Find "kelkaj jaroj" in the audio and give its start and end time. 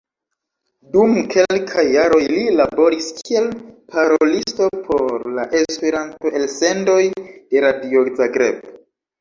1.33-2.21